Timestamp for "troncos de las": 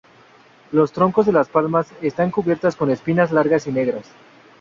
0.93-1.47